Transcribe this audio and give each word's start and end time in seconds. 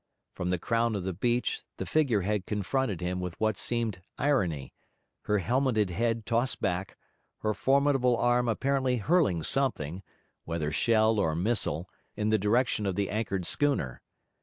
From 0.33 0.49
the 0.49 0.57
crown 0.57 0.95
of 0.95 1.03
the 1.03 1.13
beach, 1.13 1.61
the 1.77 1.85
figure 1.85 2.21
head 2.21 2.47
confronted 2.47 3.01
him 3.01 3.19
with 3.19 3.39
what 3.39 3.55
seemed 3.55 4.01
irony, 4.17 4.73
her 5.25 5.37
helmeted 5.37 5.91
head 5.91 6.25
tossed 6.25 6.59
back, 6.59 6.97
her 7.41 7.53
formidable 7.53 8.17
arm 8.17 8.47
apparently 8.47 8.97
hurling 8.97 9.43
something, 9.43 10.01
whether 10.43 10.71
shell 10.71 11.19
or 11.19 11.35
missile, 11.35 11.87
in 12.15 12.29
the 12.31 12.39
direction 12.39 12.87
of 12.87 12.95
the 12.95 13.11
anchored 13.11 13.45
schooner. 13.45 14.01